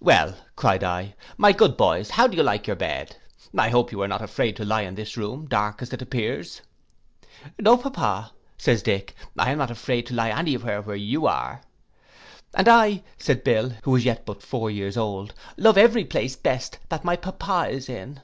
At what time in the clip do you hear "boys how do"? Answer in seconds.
1.76-2.36